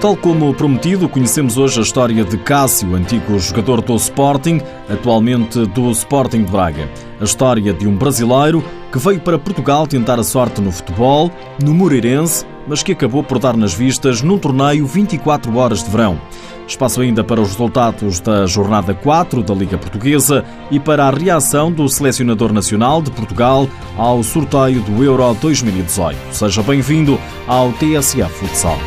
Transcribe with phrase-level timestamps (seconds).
[0.00, 5.90] Tal como prometido, conhecemos hoje a história de Cássio, antigo jogador do Sporting, atualmente do
[5.90, 6.88] Sporting de Braga.
[7.20, 11.74] A história de um brasileiro que veio para Portugal tentar a sorte no futebol, no
[11.74, 16.20] Moreirense, mas que acabou por dar nas vistas num torneio 24 horas de verão.
[16.68, 21.72] Espaço ainda para os resultados da jornada 4 da Liga Portuguesa e para a reação
[21.72, 26.16] do selecionador nacional de Portugal ao sorteio do Euro 2018.
[26.30, 27.18] Seja bem-vindo
[27.48, 28.78] ao TSF Futsal.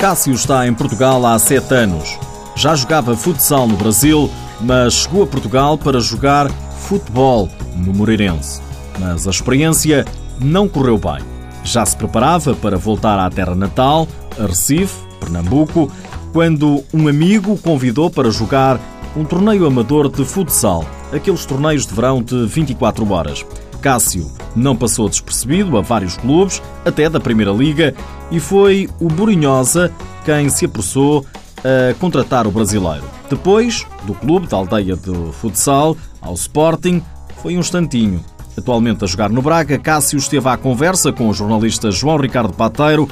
[0.00, 2.18] Cássio está em Portugal há sete anos.
[2.56, 8.62] Já jogava futsal no Brasil, mas chegou a Portugal para jogar futebol no Moreirense.
[8.98, 10.06] Mas a experiência
[10.40, 11.22] não correu bem.
[11.62, 14.08] Já se preparava para voltar à terra natal,
[14.38, 15.92] a Recife, Pernambuco,
[16.32, 18.80] quando um amigo o convidou para jogar
[19.14, 20.82] um torneio amador de futsal,
[21.12, 23.44] aqueles torneios de verão de 24 horas.
[23.80, 27.94] Cássio não passou despercebido a vários clubes, até da Primeira Liga,
[28.30, 29.92] e foi o Borinhosa
[30.24, 31.26] quem se apressou
[31.58, 33.04] a contratar o brasileiro.
[33.28, 37.02] Depois, do clube da aldeia do futsal ao Sporting,
[37.42, 38.24] foi um instantinho.
[38.56, 43.08] Atualmente a jogar no Braga, Cássio esteve à conversa com o jornalista João Ricardo Pateiro,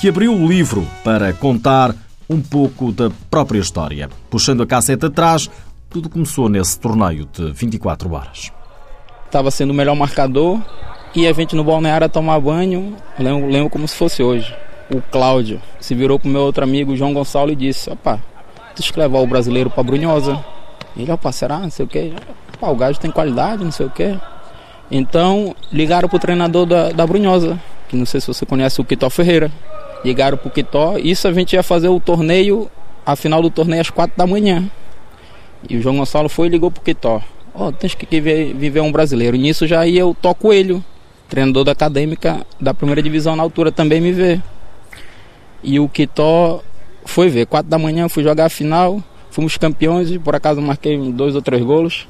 [0.00, 1.94] que abriu o livro para contar
[2.28, 4.08] um pouco da própria história.
[4.30, 5.50] Puxando a cassete atrás,
[5.90, 8.52] tudo começou nesse torneio de 24 horas
[9.32, 10.60] estava sendo o melhor marcador
[11.14, 14.54] e a gente no balneário a tomar banho, lembro, lembro como se fosse hoje.
[14.94, 18.20] O Cláudio se virou pro meu outro amigo João Gonçalo e disse: Opa,
[18.76, 20.44] que levar o brasileiro para Brunhosa.
[20.94, 21.60] Ele, opa, será?
[21.60, 22.12] Não sei o quê.
[22.60, 24.14] O gajo tem qualidade, não sei o quê.
[24.90, 27.58] Então ligaram pro treinador da, da Brunhosa,
[27.88, 29.50] que não sei se você conhece o Quitó Ferreira.
[30.04, 32.70] Ligaram pro Quitó, isso a gente ia fazer o torneio,
[33.06, 34.70] a final do torneio às quatro da manhã.
[35.70, 37.22] E o João Gonçalo foi e ligou pro Quitó.
[37.54, 39.36] Ó, oh, tens que viver, viver um brasileiro.
[39.36, 40.82] Nisso já ia o Tó Coelho,
[41.28, 44.42] treinador da acadêmica da primeira divisão na altura, também me ver.
[45.62, 46.62] E o Quitó
[47.04, 47.46] foi ver.
[47.46, 51.42] Quatro da manhã fui jogar a final, fomos campeões e por acaso marquei dois ou
[51.42, 52.08] três golos.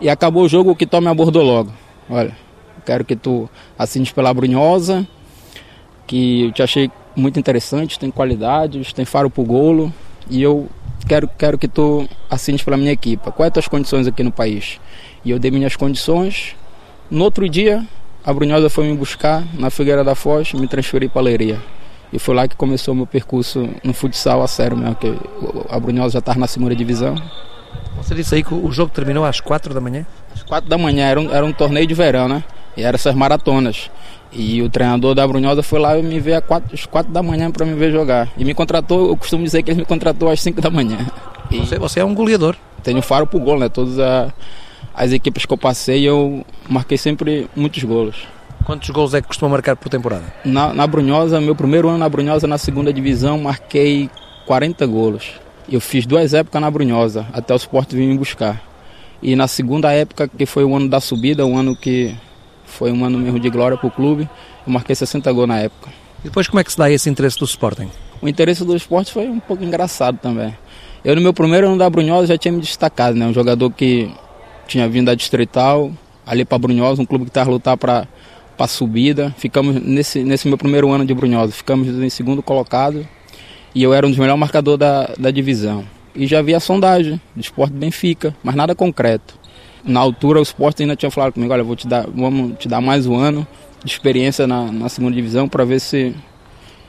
[0.00, 1.72] E acabou o jogo, o Quitó me abordou logo.
[2.08, 2.36] Olha,
[2.86, 5.06] quero que tu assines pela Brunhosa,
[6.06, 9.92] que eu te achei muito interessante, tem qualidades, tem faro pro golo.
[10.28, 10.68] E eu
[11.10, 13.32] quero, quero que tu assines pela minha equipa.
[13.32, 14.78] Quais as condições aqui no país?
[15.24, 16.54] E eu dei minhas condições.
[17.10, 17.84] No outro dia,
[18.24, 21.58] a Brunhosa foi me buscar na Figueira da Foz, me transferi para a Leiria.
[22.12, 25.12] E foi lá que começou o meu percurso no futsal a sério mesmo, que
[25.68, 27.16] a Brunhosa já estava na segunda divisão.
[27.96, 30.06] Você disse aí que o jogo terminou às quatro da manhã?
[30.32, 32.44] Às quatro da manhã, era um, era um torneio de verão, né?
[32.76, 33.90] E eram essas maratonas.
[34.32, 37.74] E o treinador da Brunhosa foi lá me ver às quatro da manhã para me
[37.74, 38.28] ver jogar.
[38.36, 40.98] E me contratou, eu costumo dizer que ele me contratou às cinco da manhã.
[41.50, 42.54] E você, você é um goleador.
[42.82, 43.68] Tenho faro pro gol, né?
[43.68, 44.32] Todas a,
[44.94, 48.16] as equipes que eu passei, eu marquei sempre muitos golos.
[48.64, 50.24] Quantos gols é que costuma marcar por temporada?
[50.44, 54.08] Na, na Brunhosa, meu primeiro ano na Brunhosa, na segunda divisão, marquei
[54.46, 55.32] 40 golos.
[55.68, 58.62] Eu fiz duas épocas na Brunhosa, até o Sport vir me buscar.
[59.22, 62.14] E na segunda época, que foi o ano da subida, o ano que
[62.70, 64.28] foi um ano mesmo de glória para o clube.
[64.66, 65.90] Eu marquei 60 gols na época.
[66.20, 67.90] E depois como é que se dá esse interesse do Sporting?
[68.22, 70.54] O interesse do esporte foi um pouco engraçado também.
[71.02, 73.26] Eu no meu primeiro ano da Brunhosa já tinha me destacado, né?
[73.26, 74.10] Um jogador que
[74.68, 75.90] tinha vindo da Distrital,
[76.26, 78.06] ali para Brunhosa, um clube que estava a lutar para
[78.60, 79.34] para subida.
[79.38, 83.08] Ficamos nesse, nesse meu primeiro ano de Brunhosa, ficamos em segundo colocado
[83.74, 85.82] e eu era um dos melhores marcadores da, da divisão.
[86.14, 89.39] E já havia sondagem do Esporte Benfica, mas nada concreto.
[89.84, 92.80] Na altura, o esporte ainda tinha falado comigo: olha, vou te dar, vamos te dar
[92.80, 93.46] mais um ano
[93.82, 96.14] de experiência na, na segunda divisão para ver se.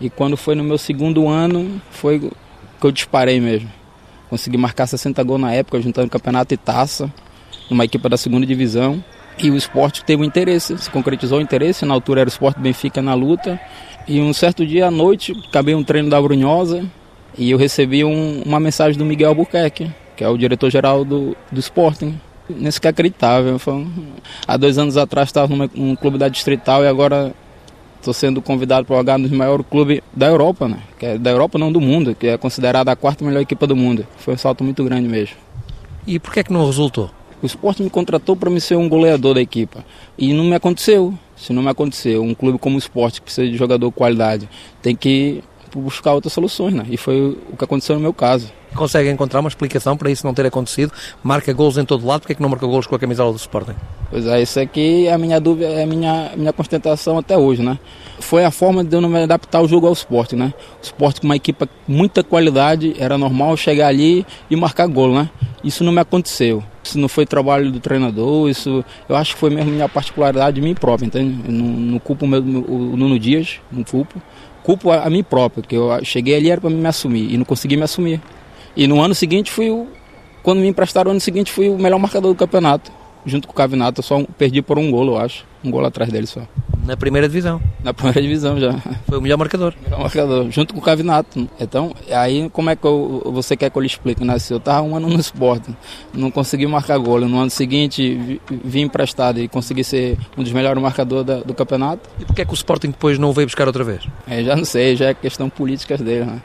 [0.00, 3.70] E quando foi no meu segundo ano, foi que eu disparei mesmo.
[4.28, 7.12] Consegui marcar 60 gols na época, juntando campeonato e taça,
[7.70, 9.02] numa equipe da segunda divisão.
[9.38, 11.84] E o esporte teve um interesse, se concretizou o interesse.
[11.84, 13.60] Na altura era o esporte Benfica na luta.
[14.08, 16.84] E um certo dia à noite, acabei um treino da Brunhosa
[17.38, 21.60] e eu recebi um, uma mensagem do Miguel Albuquerque, que é o diretor-geral do, do
[21.60, 22.18] Sporting
[22.56, 23.58] nem sequer acreditável.
[23.58, 23.86] Foi,
[24.46, 27.34] há dois anos atrás estava num clube da Distrital e agora
[27.98, 30.78] estou sendo convidado para jogar no maior clube da Europa, né?
[30.98, 33.76] Que é da Europa, não do mundo, que é considerada a quarta melhor equipa do
[33.76, 34.06] mundo.
[34.18, 35.36] Foi um salto muito grande mesmo.
[36.06, 37.10] E por que é que não resultou?
[37.40, 39.84] O esporte me contratou para me ser um goleador da equipa.
[40.18, 41.14] E não me aconteceu.
[41.36, 44.48] Se não me aconteceu, um clube como o esporte, que precisa de jogador de qualidade,
[44.80, 45.42] tem que
[45.74, 46.84] buscar outras soluções, né?
[46.88, 48.52] E foi o que aconteceu no meu caso.
[48.74, 50.92] Consegue encontrar uma explicação para isso não ter acontecido?
[51.22, 53.36] Marca gols em todo lado, porque é que não marca gols com a camisola do
[53.36, 53.74] Sporting?
[54.10, 57.62] Pois é, isso aqui é a minha dúvida, é a minha, minha constatação até hoje,
[57.62, 57.78] né?
[58.20, 60.54] Foi a forma de eu não me adaptar ao jogo ao esporte, né?
[60.80, 65.12] O esporte com uma equipe com muita qualidade, era normal chegar ali e marcar gol,
[65.14, 65.30] né?
[65.62, 66.62] Isso não me aconteceu.
[66.82, 70.62] Isso não foi trabalho do treinador, isso eu acho que foi mesmo minha particularidade de
[70.62, 71.38] mim próprio, entende?
[71.46, 74.20] Eu não, não culpo o, o Nuno Dias, não culpo.
[74.62, 77.44] Culpo a, a mim próprio, porque eu cheguei ali era para me assumir e não
[77.44, 78.20] consegui me assumir.
[78.76, 79.86] E no ano seguinte fui o.
[80.42, 82.90] Quando me emprestaram, no ano seguinte fui o melhor marcador do campeonato.
[83.24, 85.44] Junto com o Cavinato, eu só perdi por um golo, eu acho.
[85.62, 86.40] Um golo atrás dele só.
[86.84, 87.60] Na primeira divisão.
[87.84, 88.72] Na primeira divisão já.
[89.06, 89.72] Foi o melhor marcador.
[89.84, 91.48] Melhor marcador, junto com o Cavinato.
[91.60, 94.36] Então, aí como é que eu, você quer que eu lhe explique, né?
[94.40, 95.70] Se eu estava um ano no esporte,
[96.12, 97.28] não consegui marcar golo.
[97.28, 102.10] No ano seguinte, vim emprestado e consegui ser um dos melhores marcadores da, do campeonato.
[102.18, 104.02] E porquê é que o Sporting depois não o veio buscar outra vez?
[104.26, 106.42] É, já não sei, já é questão política dele, né?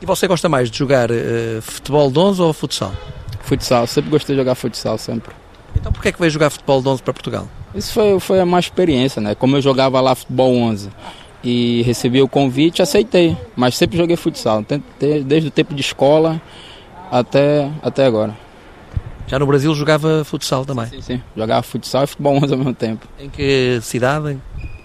[0.00, 2.92] E você gosta mais de jogar uh, futebol de 11 ou futsal?
[3.40, 5.34] Futsal, sempre gostei de jogar futsal, sempre.
[5.74, 7.48] Então porquê é que veio jogar futebol de 11 para Portugal?
[7.74, 9.34] Isso foi, foi uma experiência, né?
[9.34, 10.90] Como eu jogava lá futebol 11
[11.42, 13.36] e recebi o convite, aceitei.
[13.56, 14.64] Mas sempre joguei futsal,
[15.24, 16.40] desde o tempo de escola
[17.10, 18.36] até, até agora.
[19.26, 20.86] Já no Brasil jogava futsal também?
[20.86, 21.22] Sim, sim.
[21.36, 23.06] Jogava futsal e futebol 11 ao mesmo tempo.
[23.18, 24.38] Em que cidade?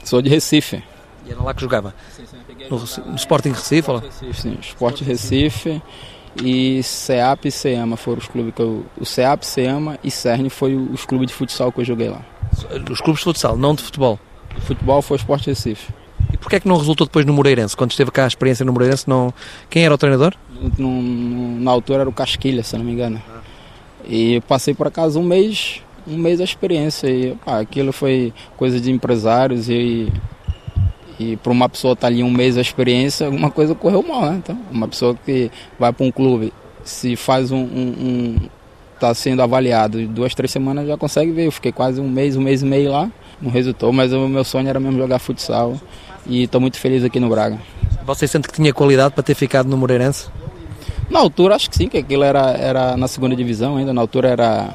[0.03, 0.83] Sou de Recife.
[1.25, 1.93] E era lá que jogava?
[2.15, 2.37] Sim, sim.
[2.69, 2.77] No,
[3.11, 3.91] no Sporting Recife?
[3.91, 4.57] Recife sim.
[4.61, 5.81] Esporte Recife
[6.41, 8.85] e CEAP e CEAMA foram os clubes que eu...
[8.99, 12.21] O CEAP, CEAMA e CERN foi os clubes de futsal que eu joguei lá.
[12.89, 14.19] Os clubes de futsal, não de futebol?
[14.55, 15.93] De futebol foi o Esporte Recife.
[16.31, 17.75] E porquê é que não resultou depois no Moreirense?
[17.75, 19.33] Quando esteve cá a experiência no Moreirense, não...
[19.69, 20.33] quem era o treinador?
[20.77, 23.21] No, no, na altura era o Casquilha, se não me engano.
[24.05, 27.07] E passei por acaso um mês, um mês a experiência.
[27.07, 30.11] E pá, aquilo foi coisa de empresários e
[31.31, 34.21] e para uma pessoa estar tá ali um mês a experiência, alguma coisa correu mal,
[34.23, 34.35] né?
[34.43, 36.53] Então, uma pessoa que vai para um clube,
[36.83, 38.35] se faz um, um, um
[38.93, 41.47] está sendo avaliado duas, três semanas já consegue ver.
[41.47, 43.11] Eu fiquei quase um mês, um mês e meio lá,
[43.41, 45.75] não resultou, mas o meu sonho era mesmo jogar futsal
[46.25, 47.59] e estou muito feliz aqui no Braga.
[48.05, 50.27] Você sente que tinha qualidade para ter ficado no Moreirense?
[51.09, 54.29] Na altura acho que sim, que aquilo era, era na segunda divisão ainda, na altura
[54.29, 54.73] era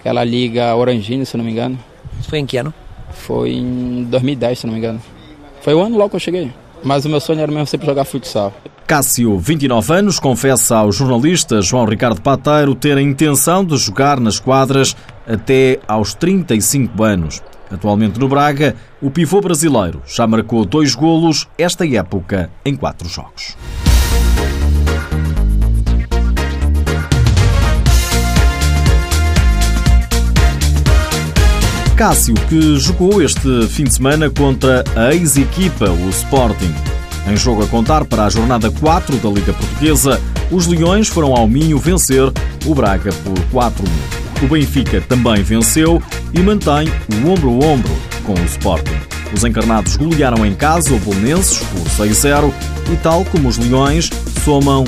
[0.00, 1.78] aquela liga Orangina, se não me engano.
[2.18, 2.72] Isso foi em que ano?
[3.12, 5.00] Foi em 2010, se não me engano.
[5.62, 6.52] Foi o ano logo que eu cheguei.
[6.82, 8.52] Mas o meu sonho era mesmo sempre jogar futsal.
[8.86, 14.40] Cássio, 29 anos, confessa ao jornalista João Ricardo Pateiro ter a intenção de jogar nas
[14.40, 14.96] quadras
[15.26, 17.42] até aos 35 anos.
[17.70, 23.56] Atualmente no Braga, o pivô brasileiro já marcou dois golos esta época em quatro jogos.
[31.98, 36.72] Cássio, que jogou este fim de semana contra a ex-equipa, o Sporting.
[37.26, 41.48] Em jogo a contar para a jornada 4 da Liga Portuguesa, os Leões foram ao
[41.48, 42.32] Minho vencer
[42.64, 43.88] o Braga por 4-1.
[44.44, 46.00] O Benfica também venceu
[46.32, 47.90] e mantém o ombro a ombro
[48.22, 48.96] com o Sporting.
[49.34, 52.52] Os encarnados golearam em casa o Bolonenses por 6-0
[52.92, 54.08] e, tal como os Leões,
[54.44, 54.84] somam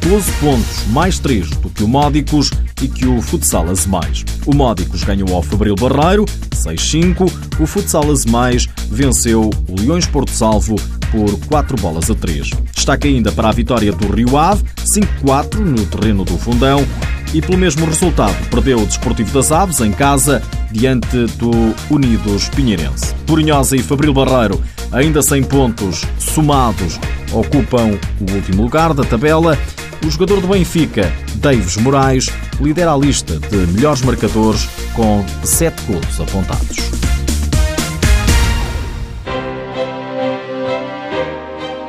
[0.00, 2.50] 12 pontos, mais 3 do que o Módicos
[2.82, 4.24] e que o Futsal Azemais.
[4.46, 6.26] O Módicos ganhou ao Fabril Barreiro
[6.64, 7.30] 6-5,
[7.60, 10.76] o Futsal Azemais venceu o Leões Porto Salvo
[11.10, 12.50] por 4 bolas a 3.
[12.74, 16.84] Destaque ainda para a vitória do Rio Ave, 5-4 no terreno do Fundão
[17.32, 21.50] e pelo mesmo resultado perdeu o Desportivo das Aves em casa diante do
[21.90, 23.14] Unidos Pinheirense.
[23.26, 24.60] Purinhosa e Fabril Barreiro,
[24.92, 26.98] ainda sem pontos somados,
[27.32, 29.58] ocupam o último lugar da tabela
[30.06, 32.26] o jogador do Benfica, Davis Moraes,
[32.60, 36.76] lidera a lista de melhores marcadores com 7 gols apontados.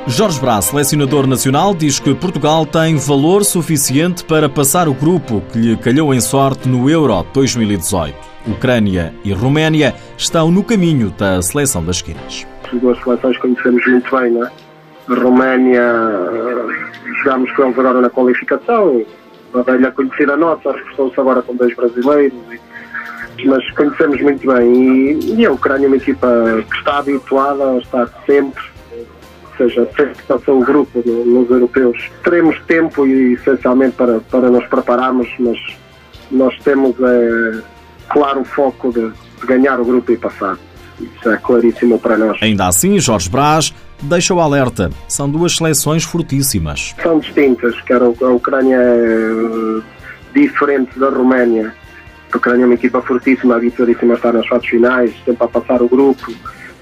[0.08, 5.58] Jorge Brás, selecionador nacional, diz que Portugal tem valor suficiente para passar o grupo que
[5.58, 8.16] lhe calhou em sorte no Euro 2018.
[8.48, 12.46] Ucrânia e Roménia estão no caminho da seleção das esquinas.
[12.72, 14.52] As duas seleções conhecemos muito bem, não é?
[15.10, 15.84] Roménia
[17.24, 19.04] jogámos com eles agora na qualificação,
[19.56, 22.38] uma velha conhecida nossa, reforçou-se agora com dois brasileiros,
[23.38, 25.20] e, mas conhecemos muito bem.
[25.20, 26.28] E, e a Ucrânia é uma equipa
[26.70, 31.50] que está habituada a estar sempre, ou seja, sempre que passou o grupo no, nos
[31.50, 32.12] europeus.
[32.24, 35.58] Teremos tempo e essencialmente para, para nos prepararmos, mas
[36.30, 37.62] nós temos, é,
[38.10, 40.58] claro, o foco de, de ganhar o grupo e passar.
[41.00, 42.38] Isso é claríssimo para nós.
[42.42, 44.90] Ainda assim, Jorge Brás deixa o alerta.
[45.08, 46.96] São duas seleções fortíssimas.
[47.02, 49.82] São distintas, quer a Ucrânia é
[50.34, 51.74] diferente da Roménia.
[52.32, 55.82] A Ucrânia é uma equipa fortíssima, habituadíssima a estar nas fases finais, sempre a passar
[55.82, 56.32] o grupo.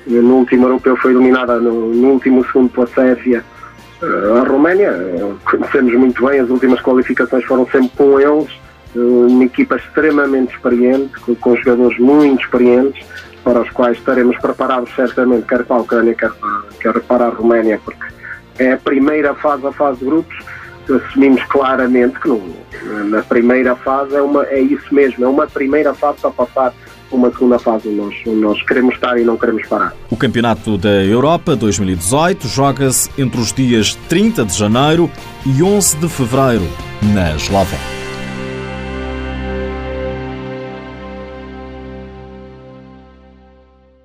[0.05, 3.43] No último europeu foi eliminada no, no último segundo pela Sérvia.
[4.01, 4.91] A Roménia,
[5.45, 8.51] conhecemos muito bem, as últimas qualificações foram sempre com eles,
[8.95, 13.05] uma equipa extremamente experiente, com jogadores muito experientes,
[13.43, 17.29] para os quais estaremos preparados certamente, quer para a Ucrânia, quer para, quer para a
[17.29, 18.05] Roménia, porque
[18.59, 20.35] é a primeira fase, a fase de grupos,
[20.89, 22.41] assumimos claramente que não,
[23.05, 26.73] na primeira fase é, uma, é isso mesmo, é uma primeira fase para passar
[27.11, 29.93] uma segunda fase onde nós, onde nós queremos estar e não queremos parar.
[30.09, 35.09] O Campeonato da Europa 2018 joga-se entre os dias 30 de janeiro
[35.45, 36.67] e 11 de fevereiro,
[37.13, 38.02] na Eslovénia.